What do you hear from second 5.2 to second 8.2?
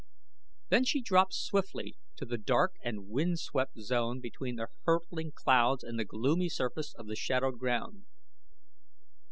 clouds and the gloomy surface of the shadowed ground.